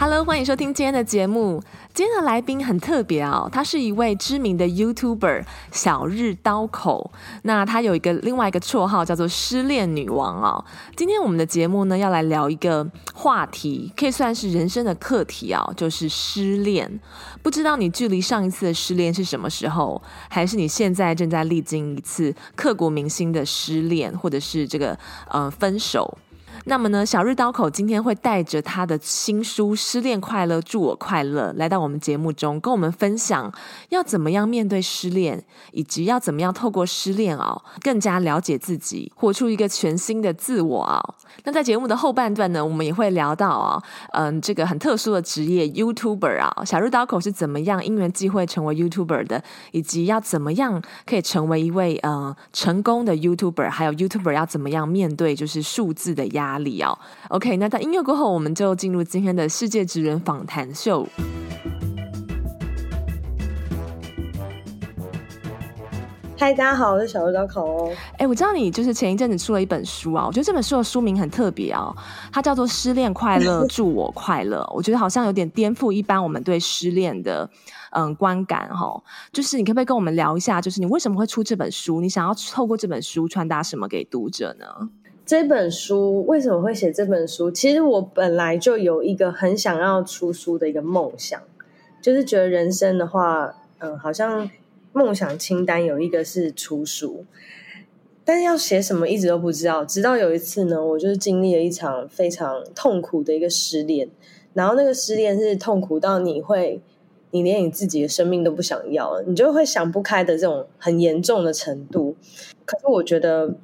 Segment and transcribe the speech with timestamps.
[0.00, 1.62] Hello，欢迎收听今天的节目。
[1.92, 7.12] 今天的来宾很特别哦，他是一位知名的 YouTuber 小日刀口。
[7.42, 10.64] 那他有一个另外一个绰号叫做“失恋女王”哦。
[10.96, 16.98] 今天我们的节目呢，要来聊一个话题，可以算是人生的课题哦，就是失恋。
[17.42, 24.98] 不知道你距离上一次的失恋是什么时候，还是你现在正在历经一次刻骨铭心的失恋，或者是这个
[25.28, 26.16] 呃分手？
[26.64, 33.52] 那么呢，小日刀口今天会带着他的新书《失恋快乐，祝我快乐》来到我们节目中，跟我们分享
[33.88, 35.42] 要怎么样面对失恋，
[35.72, 41.14] 以及要怎么样透过失恋哦，更加了解自己，活出一个全新的自我哦。
[41.44, 43.82] 那在节目的后半段呢，我们也会聊到啊，
[44.12, 49.42] 嗯，这个很特殊的职业 YouTuber 啊，小日刀口是怎么样因缘际会成为 YouTuber 的，
[49.72, 56.98] 以及要怎么样可以成为一位呃成功的 YouTuber，还有 YouTuber 要怎么样面对就是数字的压力哦。
[57.28, 61.06] OK，那在音乐过后，我们就进入今天的世界职人访谈秀。
[66.38, 67.92] 嗨，大家好，我是小日刀口哦。
[68.16, 71.94] 哎，我知道你就是前一阵子出了一本书啊，我觉得这本书的书名很特别哦，
[72.32, 74.62] 它叫做《失恋快乐，祝我快乐》。
[74.72, 77.46] 我觉得好像有点颠覆一般我们对失恋的
[77.90, 79.04] 嗯观感哈、哦。
[79.30, 82.00] 就是你可不可以跟我们聊一下，就是你为什么会出这本书？
[82.00, 84.64] 你想要透过这本书传达什么给读者呢？
[85.30, 87.52] 这本书为什么会写这本书？
[87.52, 91.40] 其实我本来就有一个很想要出书的一个梦想，
[92.02, 94.50] 就是觉得人生的话，嗯，好像。
[94.92, 97.24] 梦想清单有一个是出书，
[98.24, 99.84] 但是要写什么一直都不知道。
[99.84, 104.08] 直到有一次呢，我就是经历了一场非常痛苦的一个失恋，
[104.52, 106.82] 然后那个失恋是痛苦到你会，
[107.30, 112.16] 你连你自己的生命都不想要了，你就会想不开的这种很严重的程度。
[112.64, 113.54] 可是我觉得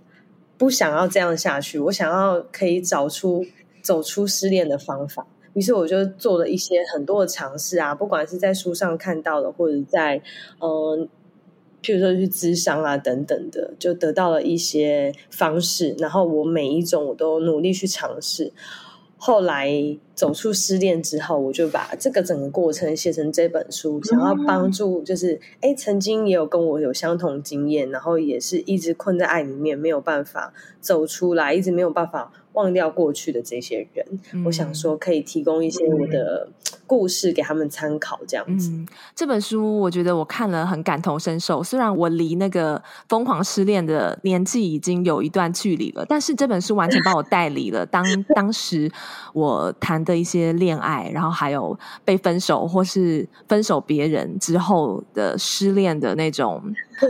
[0.58, 3.44] 不想要这样下去，我想要可以找出
[3.82, 5.26] 走出失恋的方法。
[5.54, 10.20] 于是我就做了一些很多的尝试啊，不管是在书上看到的，或者在
[10.60, 11.08] 嗯，
[11.82, 15.94] 譬如说去咨商啊等等的，就得到了一些方式。
[15.98, 18.52] 然后我每一种我都努力去尝试。
[19.16, 19.70] 后来
[20.14, 32.32] 走出失恋之后，我就把这个整个过程写成这本书，想要帮助就是哎，曾经也有跟我有相同经验，然后也是一直困在爱里面没有办法走出来，一直没有办法。
[32.56, 36.48] 忘掉过去的这些人，嗯，我想说可以提供一些我的
[36.86, 38.86] 故事给他们参考，这样子，嗯。
[39.14, 48.90] 这本书我觉得我看了很感同身受，虽然我离那个疯狂失恋的年纪已经有一段距离了，但是这本书完全把我带离了当当时
[49.32, 56.62] 我谈的一些恋爱，然后还有被分手或是分手别人之后的失恋的那种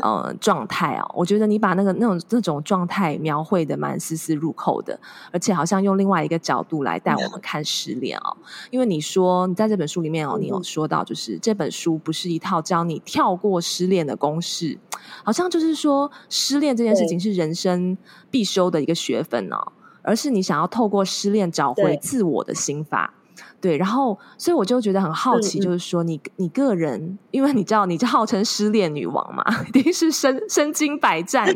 [0.02, 1.06] 呃状态啊。
[1.14, 4.98] 我觉得你把那个那种那种状态描绘的蛮丝丝入扣的。
[5.36, 8.34] 而且好像用另外一个角度来带我们看失恋哦，
[8.70, 14.78] 因为你说你在这本书里面哦，你有说到就是这本书不是一套教你跳过失恋的公式，
[15.22, 17.98] 好像就是说失恋这件事情是人生
[18.30, 23.12] 必修的一个学分哦，而是你想要透过失恋找回自我的心法。
[23.60, 31.46] 对，然后所以我就觉得很好奇，就是说你你个人，因为你知道，你就号称失恋女王嘛， 一定是身身经百战，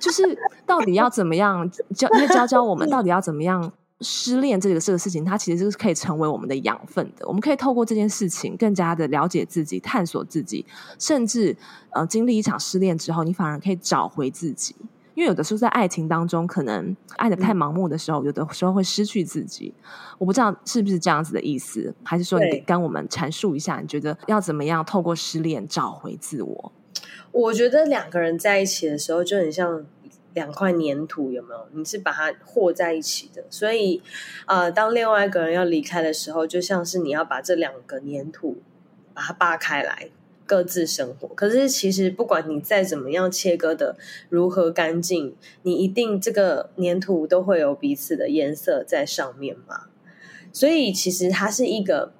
[0.00, 7.26] 就是到底要怎么样教，因为教教我们到底要怎么样失恋这个这个事情，它其实是可以成为我们的养分的。
[7.26, 10.66] 我们可以透过这件事情，更加的了解自己，探索自己，
[10.98, 11.56] 甚至
[11.90, 14.74] 呃，经历一场失恋之后，你反而可以找回自己。
[15.16, 19.72] 因为有的时候在爱情当中，可能爱的太盲目的时候，嗯，有的时候会失去自己。
[20.18, 26.72] 我不知道是不是这样子的意思，还是说你跟我们阐述一下，你觉得要怎么样透过失恋找回自我？
[27.32, 29.86] 我觉得两个人在一起的时候就很像
[30.34, 31.66] 两块粘土，有没有？
[31.72, 34.02] 你是把它和在一起的，所以
[34.44, 38.58] 呃，当另外一个人要离开的时候，就像是你要把这两个粘土
[39.14, 40.10] 把它扒开来。
[40.46, 43.96] 各自生活，可是其实不管你再怎么样切割的
[44.28, 49.86] 如何干净，你一定这个粘土都会有彼此的颜色在上面嘛。
[50.52, 52.12] 所以其实它是一个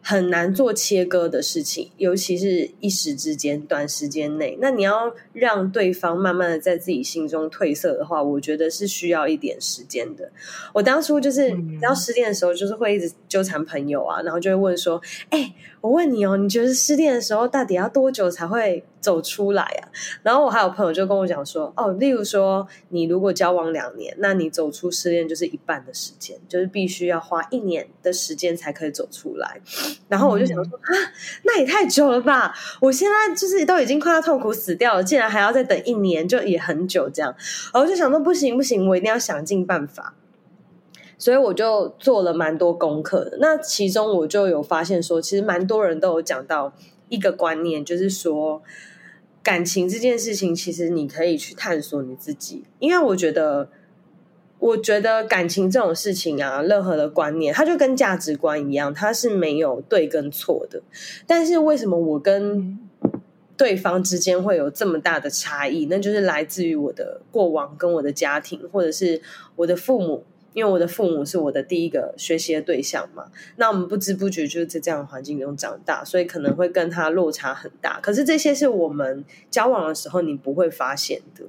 [0.00, 4.56] 很难做切割的事情，尤其是一时之间、短时间内。
[4.58, 10.32] 那你要让对方慢慢的在自己心中褪色的话，我觉得是需要一点时间的。
[10.72, 11.48] 我当初就是，
[11.82, 19.88] 然后失恋的时候，就是会一直纠缠朋友啊，然后就会问说：“哎，我问你哦，你觉得失恋的时候到底要多久才会走出来啊？”
[20.24, 29.60] 然后我还有朋友就跟我讲说：“哦，例如说你如果交往两年，那你走出失恋就是一半的时间，就是必须要花一年的时间才可以走出来。”
[30.08, 31.12] 然后我就想说、嗯、啊，
[31.44, 32.54] 那也太久了吧！
[32.80, 37.34] 我现在就是都已经快要痛苦死掉了，竟然还要再等一年，就也很久这样。
[37.72, 40.14] 然后我就想说，不行不行，我一定要想尽办法。
[41.18, 43.36] 所以我就做了蛮多功课的。
[43.40, 46.72] 那其中我就有发现说，其实蛮多人都有讲到
[47.10, 48.62] 一个观念，就是说
[49.42, 53.68] 感情这件事情，其实你可以去探索你自己，因为我觉得。
[54.60, 60.82] 我觉得感情这种事情啊，任何的观念，它就跟价值观一样，它是没有对跟错的。
[61.28, 62.76] 但是为什么我跟
[63.56, 65.86] 对方之间会有这么大的差异？
[65.86, 69.22] 那就是来自于我的过往跟我的家庭，或者是
[69.54, 73.26] 我的父母，因为我的父母是我的第一个学习的对象嘛。
[73.56, 78.00] 那我们不知不觉就是在这样的环境中长大，所以可能会跟他落差很大。
[78.00, 81.44] 可是这些是我们交往的时候你不会发现的。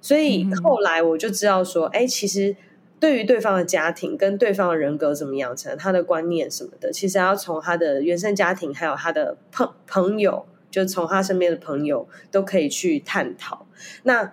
[0.00, 2.56] 所以后来我就知道说，哎，其实
[2.98, 13.66] 对于对方的家庭跟对方的人格怎么养成，他的观念什么的，其实要从他的原生家庭，还有他的朋朋友，就从他身边的朋友都可以去探讨。
[14.02, 14.32] 那。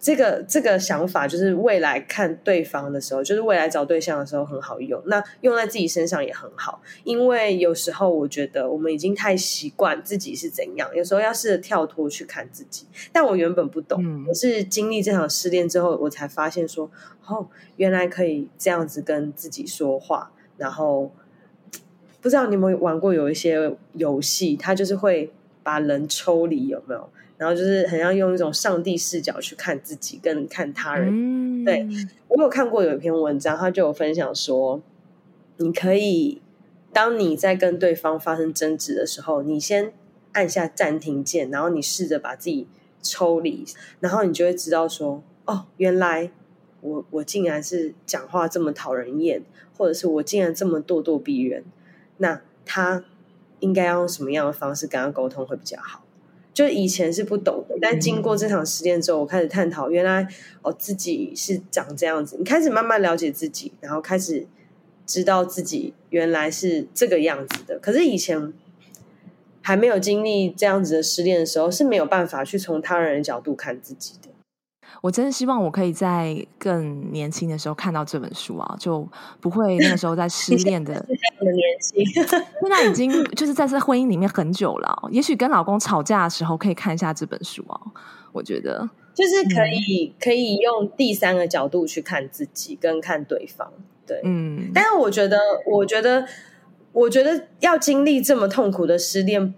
[0.00, 5.02] 这个这个想法就是未来看对方的时候，就是未来找对象的时候很好用。
[5.06, 12.86] 那用在自己身上也很好，因为有时候我觉得我们已经太习惯自己是怎样，有时候要试着跳脱去看自己。
[13.12, 16.88] 但我原本不懂，嗯、我是经历这场失恋之后，我才发现说，
[17.26, 20.30] 哦，原来可以这样子跟自己说话。
[20.56, 21.12] 然后
[22.20, 27.08] 不知道你有没有玩过有一些游戏，它就是会把人抽离，有没有？
[27.38, 31.08] 然后就是很像用一种上帝视角去看自己跟看他人。
[31.10, 31.88] 嗯、对，
[32.26, 34.82] 我有看过有一篇文章，他就有分享说，
[35.56, 36.42] 你可以
[36.92, 39.92] 当你在跟对方发生争执的时候，你先
[40.32, 42.66] 按下暂停键，然后你试着把自己
[43.00, 43.64] 抽离，
[44.00, 46.30] 然后你就会知道说，哦，原来
[46.80, 49.42] 我我竟然是讲话这么讨人厌，
[49.76, 51.64] 或者是我竟然这么咄咄逼人，
[52.16, 53.04] 那他
[53.60, 56.02] 应该要用什么样的方式跟他沟通会比较好？
[56.58, 60.26] 就以前是不懂的，但经过这场实践之后，我开始探讨，原来
[60.62, 62.34] 哦自己是长这样子。
[62.36, 64.44] 你开始慢慢了解自己，然后开始
[65.06, 67.78] 知道自己原来是这个样子的。
[67.78, 68.52] 可是以前
[69.62, 74.28] 还没有经历这样子的失恋的时候，是没有办法去从他人的角度看自己的。
[75.00, 79.06] 我真的希望我可以在更年轻的时候看到这本书啊，就
[79.40, 85.08] 不会那个时候在失恋的年轻， 现在已经就是在这婚姻里面很久了。
[85.10, 87.80] 也许跟老公吵架的时候可以看一下这本书啊，
[88.32, 93.72] 我觉得就是可以、嗯、可以用第三个角度去看自己跟看对方。
[94.06, 96.26] 对，嗯，但是我觉得，我觉得，
[96.92, 99.54] 我觉得要经历这么痛苦的失恋。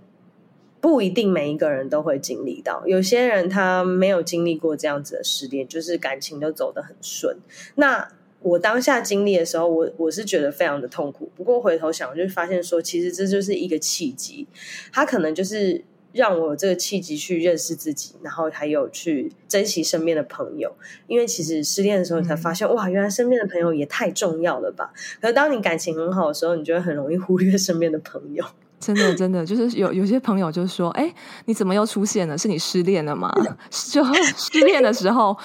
[0.81, 7.37] 不一定每一个人都会经历到，有些人他没有经历过这样子的失恋，就是感情都走得很顺。
[7.75, 8.09] 那
[8.41, 11.31] 我当下经历的时候，我我是觉得非常的痛苦。
[11.37, 14.47] 不过回头想，我就发现说，其实这就是一个契机，
[14.91, 15.85] 他可能就是
[16.15, 20.75] 让我有这个契机去认识自己，然后还有去珍惜身边的朋友。
[21.06, 24.94] 因为其实失恋的时候，你才发现、 哇，原来身边的朋友也太重要了吧。
[25.21, 28.43] 可是当你感情很好的时候，你就会很容易忽略身边的朋友。
[28.81, 32.37] 真的，真的，就是有有些朋友就说：“哎，你怎么又出现了？
[32.38, 33.31] 是你失恋了吗？
[33.71, 34.02] 就
[34.35, 35.37] 失恋的时候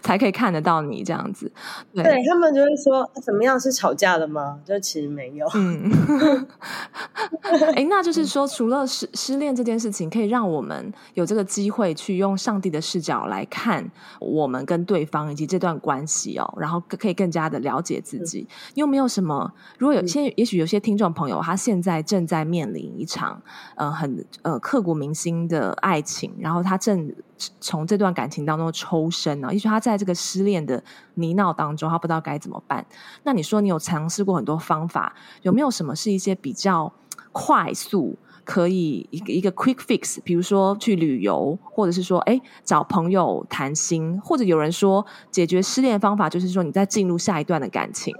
[0.00, 1.50] 才可以看得到你这样子。
[1.92, 3.58] 对”对，他们就会说：“怎么样？
[3.58, 5.44] 是吵架了吗？”就其实没有。
[5.54, 6.46] 嗯，
[7.74, 18.46] 哎，那就是说，除了失失恋这件事情，可以让我们有这个机会去用上帝的视角来看我们跟对方以及这段关系哦，然后可以更加的了解自己。
[18.74, 19.52] 你有没有什么？
[19.76, 22.75] 如果有些，也许有些听众朋友他现在正在面临。
[22.80, 23.40] 一场
[23.74, 27.12] 呃很呃刻骨铭心的爱情，然后他正
[27.60, 30.82] 从这段感情当中抽身呢，也许他在这个失恋的
[31.14, 32.84] 泥淖当中，他不知道该怎么办。
[33.22, 36.92] 那你说你有尝试过很多方法，有没有什么是一些比较
[37.32, 38.16] 快速？
[38.46, 48.14] 可以一个一个 quick fix，比如说去旅游，或者是说，哎，找朋友谈心，或者有人说解决失恋方法就是说，你再进入下一段的感情，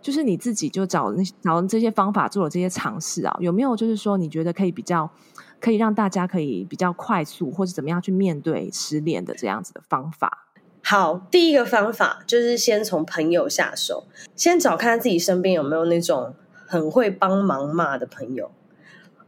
[0.00, 5.10] 就是你自己就找那找这些方法做了这些尝试啊，有没有就是说你觉得可以比较
[5.58, 10.46] 可以让大家可以比较快速或者怎么样去面对失恋的这样子的方法？
[10.82, 14.04] 好，第一个方法就是先从朋友下手，
[14.36, 16.34] 先找看自己身边有没有那种。
[16.66, 18.50] 很会帮忙骂的朋友。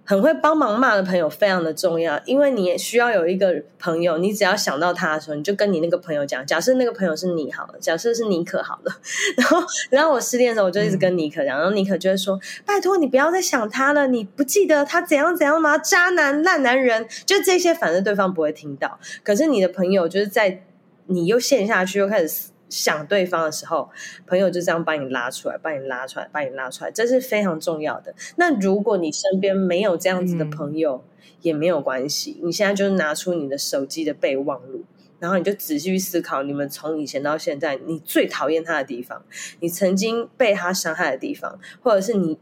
[0.07, 6.47] 很会帮忙骂的朋友非常的重要，因为你也需要有一个朋友，你只要想到他的时候，你就跟你那个朋友讲。
[6.47, 8.97] 假设那个朋友是你好了，假设是尼可好了，
[9.37, 9.59] 然后
[9.91, 15.77] 然后我失恋的时候，我就一直跟尼可讲，然后尼可就会说：“拜托你不要再想他了，你不记得他怎样怎样吗？
[15.77, 18.99] 渣男烂男人，就这些，反正对方不会听到。
[19.25, 20.63] 可是你的朋友就是在
[21.07, 23.91] 你又陷下去，又开始。”想对方的时候，
[24.27, 28.15] 朋友就这样把你拉出来，把你拉出来，把你拉出来，这是非常重要的。
[28.37, 32.41] 那如果你身边没有这样子的朋友，嗯、也没有关系。
[32.43, 34.85] 你现在就拿出你的手机的备忘录，
[35.21, 39.23] 然后你就仔细去思考，你们从以前到现在，你最讨厌他的地方，
[39.61, 42.39] 你曾经被他伤害的地方，或者是你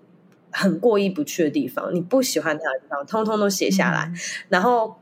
[0.50, 4.96] 很过意不去的地方，你不喜欢他的地方，通通都写下来，嗯、然后。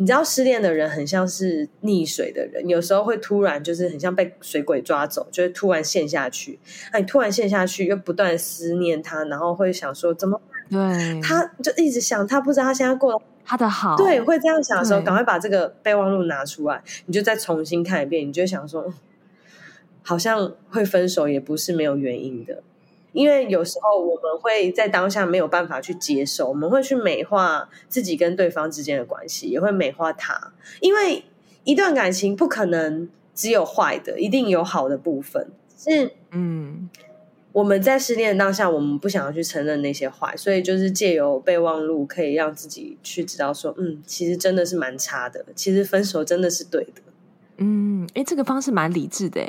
[0.00, 6.58] 你知道失恋的人很像是溺水的人，有时候会突然就是很像被水鬼抓走，就会突然陷下去。
[6.92, 10.40] 那你突然陷下去，又不断思念他，然后会想说怎么
[10.70, 10.96] 办？
[10.96, 13.96] 对，他就一直想，他不知道他现在过得他的好。
[13.96, 18.94] 对，会这样想的时候，赶快把这个备忘录拿出来，你就再重新看一遍，你就想说，
[20.02, 22.62] 好像会分手也不是没有原因的。
[23.12, 30.52] 因为有时候我们会在当下没有办法去接受，我们会去美化自己跟对方之间的关系，也会美化他。
[30.80, 31.24] 因为
[31.64, 35.48] 一段感情不可能只有坏的，一定有好的部分。
[35.76, 36.88] 是，嗯，
[37.52, 47.02] 我们在失恋的当下，我们不想要去承认那些坏，所以就是借由备忘录，可以让自己去知道说，嗯，其实真的是蛮差的，其实分手真的是对的。
[47.60, 49.40] 嗯，哎，这个方式蛮理智的，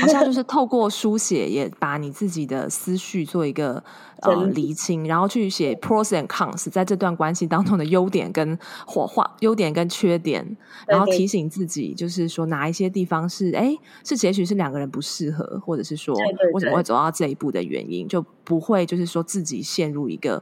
[0.00, 3.82] 好像就是透过书写，也把你自己的思绪做一个
[4.22, 8.56] 呃厘清，然后去写 pros and cons，在这段关系当中的优点跟
[8.86, 10.56] 火花，优点跟缺点，
[10.86, 16.14] 然后提醒自己，就是说哪一些地方是哎，是也许是两个人不适合，或者是说
[16.52, 20.40] 为什么会走到这一步的原因，就不会就是说自己陷入一个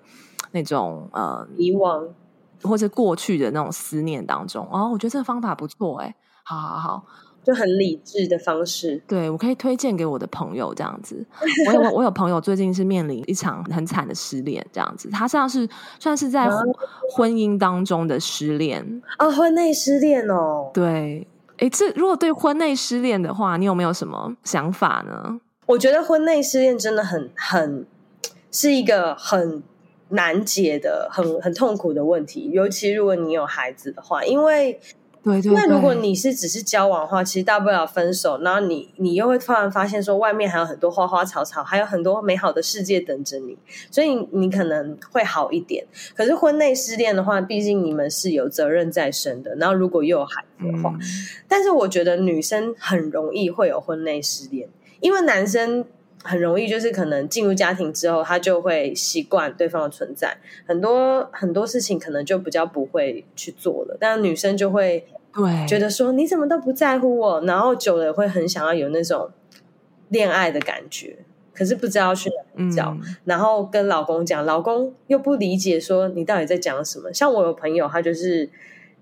[0.52, 2.06] 那种呃以往
[2.62, 4.68] 或者过去的那种思念当中。
[4.70, 6.14] 哦，我觉得这个方法不错，哎。
[6.46, 7.06] 好好好，
[7.42, 9.02] 就很理智的方式。
[9.08, 11.24] 对，我可以推荐给我的朋友这样子。
[11.66, 15.08] 我有我有朋友最近是面临一场很惨的失恋，这样子。
[15.08, 15.66] 他像是
[15.98, 16.48] 算是在
[17.10, 20.70] 婚姻当中的失恋啊，婚内失恋哦。
[20.74, 25.40] 对，哎，这如果对婚内失恋的话，你有没有什么想法呢？
[25.64, 27.86] 我觉得婚内失恋真的很很
[28.50, 29.62] 是一个很
[30.10, 34.78] 难解的、很很痛苦的问题，尤其如果你有孩子的话，因为。
[35.24, 38.38] 对，对，对，那如果你是只是交往的话，其实大不了分手。
[38.42, 43.56] 然后你你又会突然发现说，外面还有很多花花草草，还有很多美好的世界等着你，
[43.90, 45.84] 所以你可能会好一点。
[46.14, 49.54] 可是婚内失恋的话，毕竟你们是有责任在身的。
[49.56, 51.00] 然后如果又有孩子的话，嗯、
[51.48, 54.68] 但是我觉得女生很容易会有婚内失恋，
[55.00, 55.84] 因为男生。
[56.26, 60.34] 很容易，就是可能进入家庭之后，他就会习惯对方的存在，
[60.66, 63.98] 很多很多事情可能就比较不会去做了。
[64.00, 69.30] 但女生就会对觉得说，你怎么都不在乎我，然后久了会很想要有那种
[70.08, 71.18] 恋爱的感觉，
[71.52, 77.12] 可是不知道去哪里找，嗯、然后跟老公讲，老公又不理解，说你到底在讲什么？
[77.12, 78.48] 像我有朋友，她就是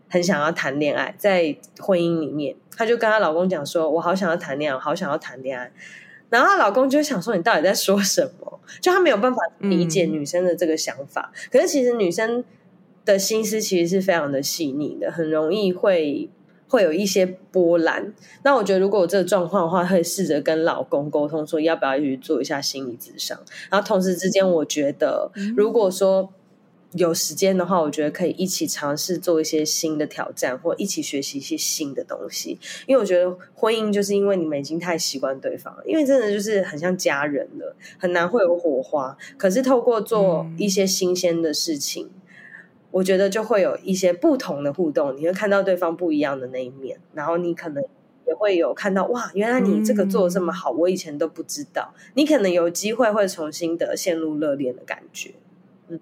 [0.08, 5.70] 很想要谈恋爱，在婚姻里面，她就跟她老公讲说，我好想要谈恋爱，我好想要谈恋爱。
[6.30, 11.30] 然后她老公就想说：“你到底在说什么？”就他没有办法理解女生的这个想法。
[11.34, 12.42] 嗯、可是其实女生
[13.04, 16.28] 的心思其实是非常的细腻的，很容易会
[16.68, 18.12] 会有一些波澜。
[18.42, 23.38] 那我觉得，如果有这个状况的话，会试着跟老公沟通，说要不要去做一下心理咨商。
[23.70, 26.32] 然后同时之间，我觉得如果说。
[26.94, 32.58] 有时间的话，我觉得可以一起尝试做一些新的挑战，或一起学习一些新的东西。
[32.86, 39.16] 因为我觉得婚姻就是因为你们已经太习惯对方了，因为真的就是很像家人了，很难会有火花。
[39.38, 42.20] 可是透过做一些新鲜的事情，嗯、
[42.92, 47.82] 我觉得就会有一些不同的互动，你会看到对方不一样的那一面，然后你可能
[48.26, 51.92] 也会有看到哇，原来你这个做的这么好，我以前都不知道。
[52.14, 55.32] 你可能有机会会重新的陷入热恋的感觉。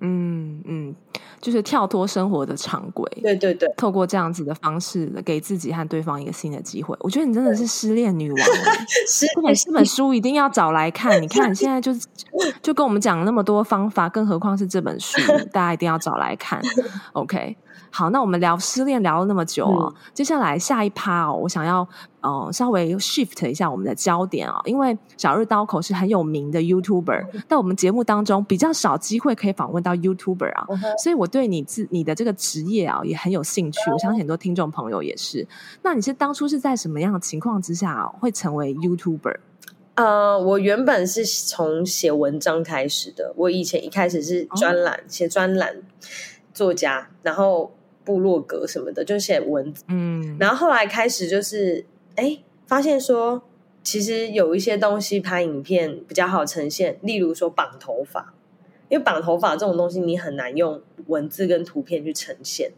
[0.01, 0.95] 嗯嗯，
[1.41, 6.97] 就是跳脱生活的常规，对对对，透过这样子的方式，给自己和对方一个新的机会。
[7.01, 8.41] 我觉得你真的是失恋女王，
[9.09, 11.21] 是这本这本书一定要找来看。
[11.21, 12.07] 你看你 现在就是
[12.63, 15.21] 就跟我们讲了那么多方法，更何况是这本书，
[15.53, 16.61] 大家一定要找来看。
[17.13, 17.57] OK。
[17.93, 21.87] 好，那我们聊失恋聊了那么久哦，嗯、接下来下一趴哦，我想要
[22.21, 35.47] 呃稍微 shift 一下我们的焦点啊、哦，因为小日刀口是很有名的 YouTuber，但我们节目当中比较少机会可以访问到 YouTuber 啊，嗯、所以我对你自你的这个职业啊也很有兴趣，我相信很多听众朋友也是。
[35.83, 39.37] 那你是当初是在什么样的情况之下会成为 YouTuber？
[39.95, 43.35] 呃，我原本是从写文章开始的。
[43.37, 45.77] 我以前一开始是专栏，哦、写专栏
[46.55, 47.71] 作家，然后
[48.03, 49.85] 部落格什么的，就写文字。
[49.89, 51.85] 嗯，然后后来开始就是，
[52.17, 53.43] 哎，发现说，
[53.83, 58.35] 其实有一些东西拍影片比较好呈现，例如说绑头发。
[58.89, 62.73] 因为绑头发这种东西，你很难用文字跟图片去呈现。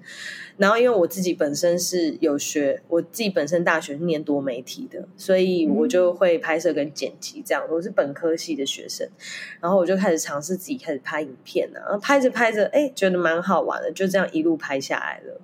[0.58, 7.66] 然后，因为我自己本身是有学，我自己本身大学是念多媒体的，所以我就会拍摄跟剪辑这样。
[7.70, 9.08] 我是本科系的学生，
[9.58, 15.40] 然后我就开始尝试自己开始拍影片啊，拍着拍着，哎，觉得蛮好玩的，就这样一路拍下来了。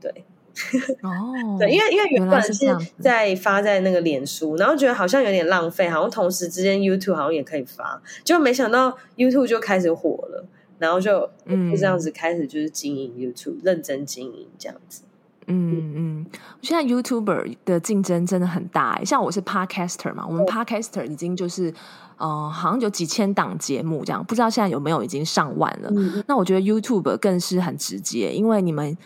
[0.00, 0.24] 对。
[1.02, 2.66] 哦，对，因为因为原本是
[2.98, 10.44] 在发在那个脸书，然后觉得好像有点浪费，好像同时之间 YouTube 好像也可以发，就没想到 YouTube 就开始火了，
[10.78, 15.02] 然后就就这样子开始就是经营 YouTube，嗯、认真经营这样子。
[15.46, 16.26] 嗯嗯，
[16.62, 21.74] 现在 YouTuber 的竞争真的很大，像我是 Podcaster 嘛，我们 Podcaster 已经就是
[22.18, 25.90] 呃，好像有几千档节目这样，不知道现在有没有已经上万了。
[25.92, 28.96] 嗯、那我觉得 YouTube 更是很直接，因为你们。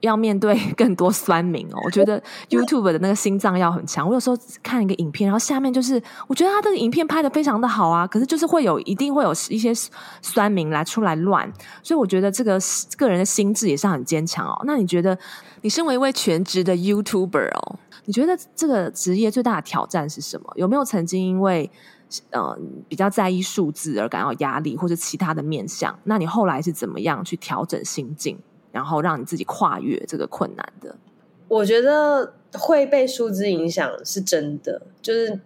[0.00, 4.06] 要面对 更多酸民哦，我觉得 YouTube 的那个心脏要很强。
[4.06, 9.72] 我有时候看一个影片，然后下面就是我觉得他这个影片拍的非常的好啊，可是就是会有一定会有一些
[10.22, 11.52] 酸民来出来乱，
[11.82, 12.58] 所以我觉得这个
[12.96, 14.62] 个人的心智也是很坚强哦。
[14.64, 15.18] 那你觉得
[15.62, 20.52] 你身为一位全职的 YouTuber 哦，你觉得这个职业最大的挑战是什么？
[20.54, 21.70] 有没有曾经因为
[22.30, 22.56] 呃
[22.88, 25.98] 比较在意数字而感到压力，或者其他的面向？
[26.04, 28.38] 那你后来是怎么样去调整心境？
[28.78, 30.94] 然后让你自己跨越这个困难的，
[31.48, 35.40] 我觉得会被数字影响是真的，就是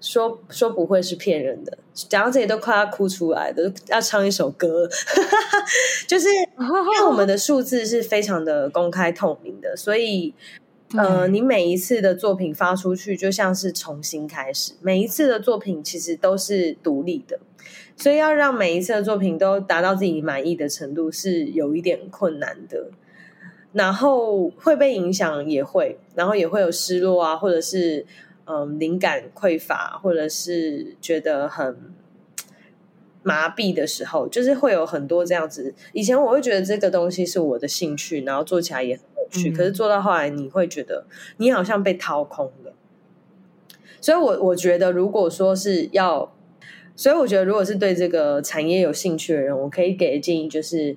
[0.00, 1.76] 说说不会是骗人的。
[1.92, 4.88] 讲到这里都快要哭出来，的要唱一首歌，
[6.08, 10.32] 就是因为我们的数字是非常的公开透明的，所以
[10.96, 17.38] 呃，你每一次的作品发出去，就像是重新开始，每一次的作品其实都是独立的。
[17.98, 22.90] 所以要让每一次的作品都达到自己满意的程度是有一点困难的，
[23.72, 28.04] 然后会被影响也会，然后也会有失落啊，或者是
[28.44, 31.74] 嗯灵感匮乏，或者是觉得很
[33.22, 35.74] 麻痹的时候，就是会有很多这样子。
[35.94, 41.06] 以前我会觉得这个东西是我的兴趣，然后做起来也很有趣，嗯、可是做到后来你会觉得
[41.38, 42.74] 你好像被掏空了。
[44.02, 46.35] 所以我我觉得如果说是要。
[46.96, 50.96] 所以我觉得，如果是对这个产业有兴趣的人，我可以给的建议就是，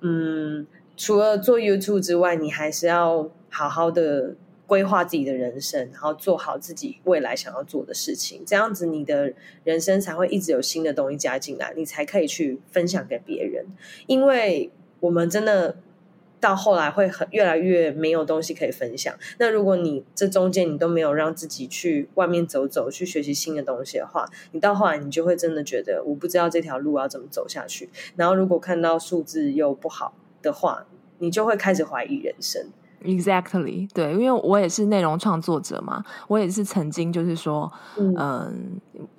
[0.00, 9.32] 嗯，除了做 YouTube 之外，你还是要好好的规划自己的人生，然后做好自己未来想要做的事情，这样子你的
[9.64, 13.66] 人生才会一直有新的东西加进来，你才可以去分享给别人。
[14.06, 15.76] 因为我们真的。
[16.40, 19.14] 到后来会很越来越没有东西可以分享。
[19.38, 27.90] 那如果你这中间你都没有让自己去外面走走，去学习新的东西的话，你到后来你就会真的觉得我不知道这条路要怎么走下去。
[28.16, 30.86] 然后如果看到数字又不好的话，
[31.18, 32.66] 你就会开始怀疑人生。
[33.04, 38.52] Exactly，对，因为我也是内容创作者嘛，我也是曾经就是说，嗯、呃，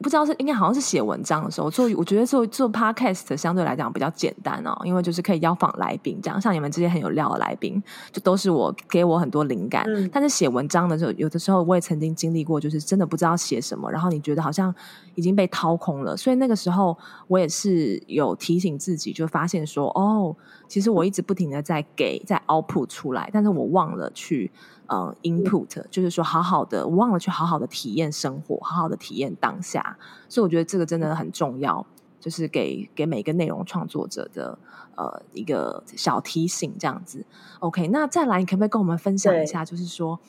[0.01, 7.81] 不知道是应该好像是写文章的时候做，我觉得做做 Podcast 相对来讲比较简单哦，因为就是可以邀访来宾，这样像你们这些很有料的来宾，
[8.12, 9.85] 就都是我给我很多灵感。
[9.88, 14.75] 嗯、但是写文章的时候，有的时候我也曾经经历过，就是真的不知道写什么，然后你觉得好像
[15.15, 20.35] 已经被掏空了，所以那个时候我也是有提醒自己，就发现说，哦，
[20.67, 23.69] 其实我一直不停的在给，在 output 出来，但是我。
[23.69, 24.49] 忘了去
[24.89, 29.97] 呃 input，就是说好好的，我忘了去好好的体验生活，好好的体验当下，
[30.28, 31.86] 所以我觉得这个真的很重要，
[32.19, 34.60] 就是给给每个内容创作者的
[34.95, 37.25] 呃一个小提醒，这样子。
[37.60, 40.19] OK，那再来，你可不可以跟我们分享一下，就是说。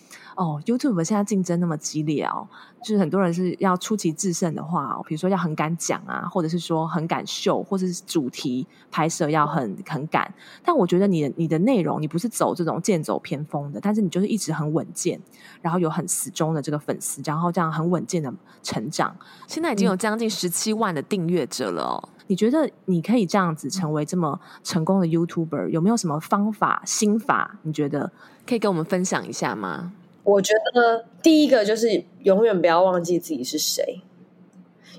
[0.40, 2.48] 哦，YouTube 现在竞争那么激烈哦，
[2.82, 10.32] 就是很多人是要出奇制胜的话，哦比如说要很敢讲啊，或者是说很敢秀，或者是主题拍摄要很很敢。
[10.64, 15.20] 但我觉得你的你的内容，你不是走这种剑走偏锋的，但是你就是一直很稳健，
[15.60, 19.14] 然后有很死忠的这个粉丝，然后这样很稳健的成长。
[19.46, 22.08] 现在已经有将近十七万的订阅者了哦。
[22.28, 27.58] 你觉得你可以这样子成为这么成功的 YouTuber，有没有什么方法心法？
[27.60, 28.10] 你觉得
[28.46, 29.92] 可以跟我们分享一下吗？
[30.22, 34.02] 我觉得第一个就是永远不要忘记自己是谁，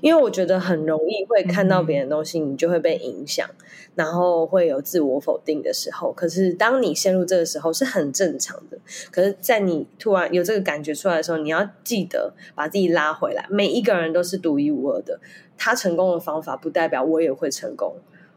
[0.00, 3.48] 因为我觉得很容易会看到别人的东西，你就会被影响，
[3.94, 6.12] 然后会有自我否定的时候。
[6.12, 8.76] 可是当你陷入这个时候是很正常的。
[9.12, 13.46] 可是，在你突然有这个感觉出来的时候，你要记得把自己拉回来。
[13.48, 15.20] 每一个人都是独一无二的，
[15.56, 17.94] 他成功的方法不代表我也会成功，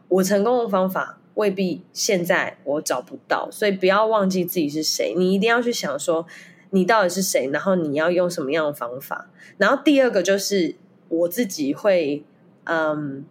[0.08, 5.14] 我成功的方法未必现在我找不到，所以不要忘记自己是谁。
[5.16, 6.24] 你一定要去想说。
[6.70, 9.28] 你到底是谁，然后你要用什么样的方法。
[9.58, 10.74] 然后第二个就是
[11.08, 12.24] 我自己会，
[12.64, 13.24] 嗯，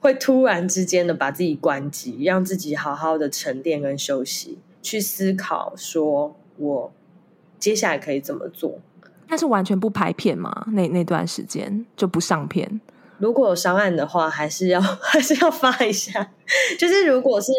[0.00, 6.92] 会突然之间的把自己关机，让自己好好的沉淀跟休息，去思考说我
[7.58, 8.80] 接下来可以怎么做。
[9.28, 10.66] 但是完全不拍片吗？
[10.72, 12.80] 那那段时间就不上片？
[13.18, 16.32] 如果有上岸的话，还是要 还是要发一下。
[16.78, 17.52] 就是如果是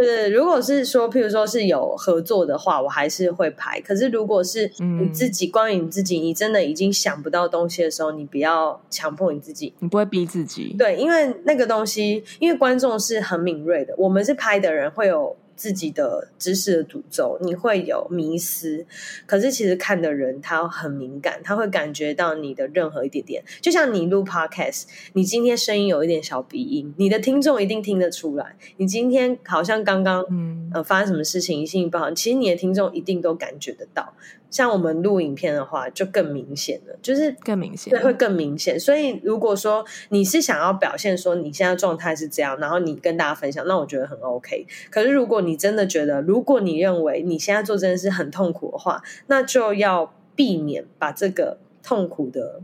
[0.00, 3.80] 对对，如果是说，譬如说是有合作的话，我还是会拍。
[3.80, 10.74] 可是如果是你自己，嗯、关于你自己，你真的已经想不到东西的时候，你不要强迫你自己，你不会逼自己。
[10.78, 15.36] 对，因为那个东西，因为观众是很敏锐的，我们是拍的人会有。
[15.60, 18.86] 自己的知识的诅咒，你会有迷失。
[19.26, 23.44] 可是其实看的人他很敏感，他会感觉到你的任何一点点。
[23.60, 28.56] 就像你录 podcast，你今天声音有一点小鼻音，你的听众一定听得出来。
[28.78, 34.14] 你今天好像刚刚嗯呃发生什么事情，心情不好，其实你的听众一定都感觉得到。
[34.50, 38.80] 像我们录影片的话，就更明显了，就是更明显，对，会更明显。
[38.80, 44.66] 所以，如果说你是想要表现说你现在状态是这样，然后你跟大家分享，那我觉得很 OK。
[44.90, 52.60] 可是，如果你你真的觉得，如果你认为你现在做这件事很痛苦的话，那就要避免把这个痛苦的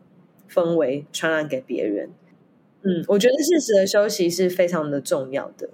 [0.49, 2.11] 氛围传染给别人。
[2.83, 5.69] 嗯，我觉得适时的休息是非常的重要的。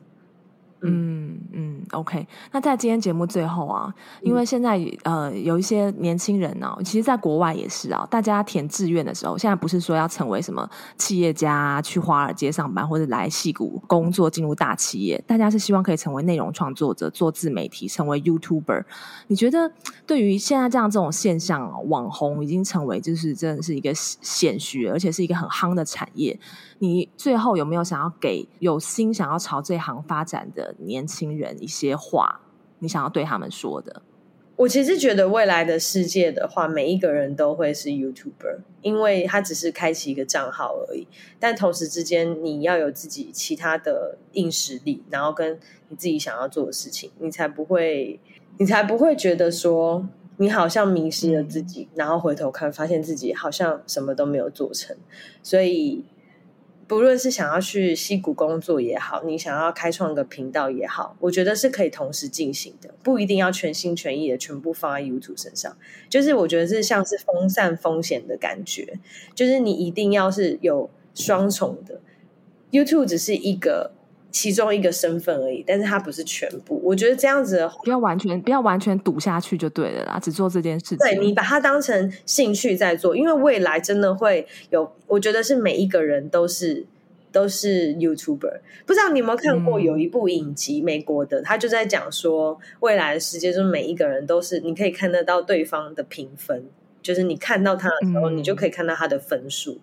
[1.92, 2.26] ，OK。
[2.50, 18.84] 那在今天节目最后啊，因为现在呃有一些年轻人呢、啊，其实在国外也是啊，大家填志愿的时候，现在不是说要成为什么企业家，去华尔街上班，或者来戏谷工作，进入大企业，大家是希望可以成为内容创作者，做自媒体，成为 YouTuber。
[19.28, 19.70] 你觉得
[20.06, 26.38] 对于现在这样这种现象，网红已经成为就是真的是一个显学，而且是一个很夯的产业。
[26.82, 32.40] 你最后有没有想要给有心想要朝这行发展的年轻人一些话？
[32.80, 34.02] 你想要对他们说的？
[34.56, 41.06] 我其实觉得未来的世界的话，每一个人都会是 YouTuber，因为他只是开启一个账号而已。
[41.38, 48.18] 但同时之间，你要有自己其他的硬实力，然后跟你自己想要做的事情，你才不会，
[48.58, 54.96] 你才不会觉得说你好像迷失了自己，然后回头看，发现自己好像什么都没有做成。
[55.44, 56.04] 所以。
[56.92, 65.74] 不论是想要去溪谷工作也好，你想要开创个频道也好，我觉得是可以同时进行的，不一定要全心全意的全部放在 YouTube 身上。
[66.10, 68.98] 就是我觉得是像是分散风险的感觉，
[69.34, 71.98] 就是你一定要是有双重的。
[72.70, 73.92] YouTube 只是一个
[74.32, 76.80] 其中一个身份而已，但是它不是全部。
[76.82, 80.98] 我觉得这样子的不要完全不要完全赌下去就对了啦，只做这件事情。
[80.98, 84.90] 对，你把它当成兴趣在做，因为未来真的会有。
[85.06, 86.86] 我觉得是每一个人都是
[87.30, 88.60] 都是 YouTuber。
[88.86, 96.64] 不知道你有没有看过有一部影集，美国的，他就在讲说未来的世界中每一个人都是你可以看得到对方的评分，
[97.02, 99.78] 就是你看到他的时候，你就可以看到他的分数。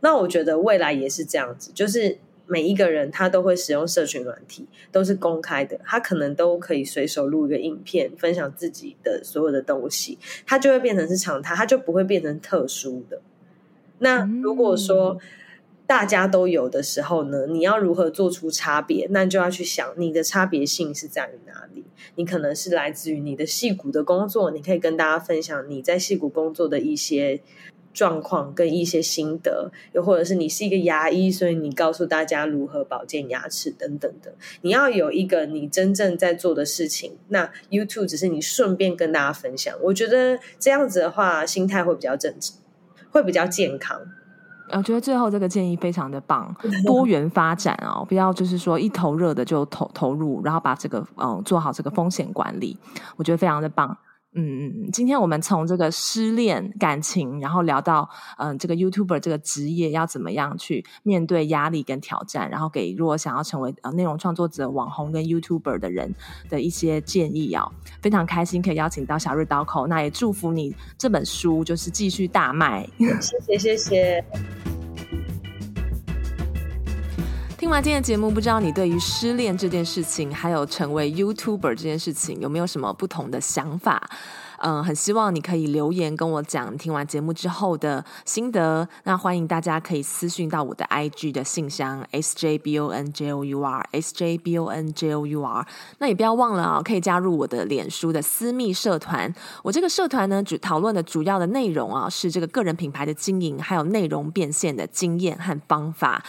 [0.00, 2.18] 那我觉得未来也是这样子，就是。
[2.50, 13.20] 每一个人他都会使用社群软体，都是公开的，他可能都可以随手录一个影片，分享自己的所有的东西，他就会变成是常态，他就不会变成特殊的。
[13.98, 15.18] 那如果说
[15.86, 19.06] 大家都有的时候呢，你要如何做出差别？
[19.10, 21.84] 那就要去想你的差别性是在于哪里？
[22.14, 27.40] 你可能是来自于你的戏骨的工作，你可以跟大家分享你在戏骨工作的一些。
[27.92, 34.32] 状况跟一些心得，又或者是你是一个牙医，所以你告诉大家如何保健牙齿等等的。
[34.62, 39.74] 你要有一个你真正在做的事情，那 YouTube 只是你顺便跟大家分享。
[39.82, 42.52] 我觉得这样子的话，心态会比较正直，
[43.10, 44.00] 会比较健康。
[44.70, 52.78] 我觉得最后这个建议非常的棒，多元发展哦，不要就是说一头热的就投投入，然后把这个嗯做好这个风险管理，
[53.16, 53.96] 我觉得非常的棒。
[54.40, 66.14] 嗯，今天我们从这个失恋感情，然后聊到嗯，这个 YouTuber 这个职业要怎么样去面对压力跟挑战，然后给如果想要成为内容创作者、网红跟 YouTuber 的人
[66.48, 67.68] 的一些建议啊，
[68.00, 72.88] 非常开心可以邀请到小日刀口，那也祝福你这本书就是继续大卖。
[73.20, 74.24] 谢谢谢谢。
[77.68, 84.08] 听完今天的节目，不知道你对于失恋这件事情，还有成为 YouTuber 这件事情，有没有什么不同的想法？
[84.60, 88.88] 嗯，很希望你可以留言跟我讲听完节目之后的心得。
[89.04, 95.64] 那欢迎大家可以私讯到我的 IG 的信箱 sjbonjour sjbonjour。
[95.98, 99.32] 那也不要忘了啊，可以加入我的脸书的私密社团。
[99.62, 106.20] 我这个社团呢，主讨论的主要的内容啊，是这个个人品牌的经营，还有内容变现的经验和方法。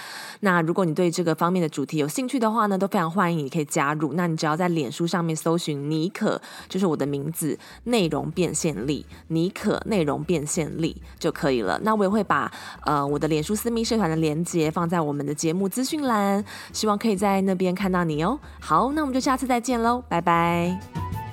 [0.41, 4.13] 那如果你对这个方面的主题有兴趣的话呢，都非常欢迎你可以加入。
[4.13, 8.18] 那你只要在脸书上面搜寻妮可，就是我的名字，内容。
[8.19, 11.79] 容变现力，你可内容变现力就可以了。
[11.83, 12.51] 那我也会把
[12.85, 18.37] 呃我的脸书私密社团的链接放在我们的节目资讯栏，希望可以在那边看到你哦。
[18.59, 21.28] 好，那我们就下次再见喽，拜拜。